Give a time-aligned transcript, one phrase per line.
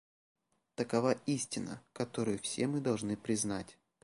[0.75, 3.77] Такова истина, которую все мы должны признать.